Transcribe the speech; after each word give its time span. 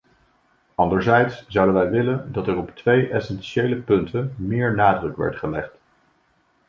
Anderzijds 0.75 1.45
zouden 1.47 1.75
wij 1.75 1.89
willen 1.89 2.31
dat 2.31 2.47
er 2.47 2.57
op 2.57 2.75
twee 2.75 3.09
essentiële 3.09 3.75
punten 3.75 4.33
meer 4.37 4.75
nadruk 4.75 5.17
werd 5.17 5.35
gelegd. 5.35 5.71